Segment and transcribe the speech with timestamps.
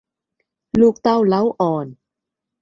[0.79, 1.87] ลูกเต้าเล้าอ่อน